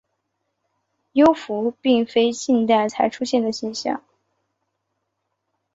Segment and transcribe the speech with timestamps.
[1.11, 4.03] 幽浮并非近代才出现的现象。